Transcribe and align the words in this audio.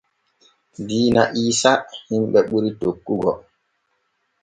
Diina 0.87 1.21
iisa 1.41 1.71
himɓe 2.09 2.39
ɓuri 2.49 2.69
tokkugo. 2.79 3.31